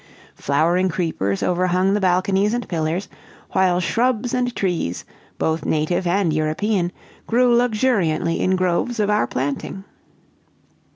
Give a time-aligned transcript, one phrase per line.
[0.33, 3.07] Flowering creepers overhung the balconies and pillars;
[3.51, 5.05] while shrubs and trees,
[5.37, 6.91] both native and European,
[7.27, 9.83] grew luxuriantly in groves of our planting.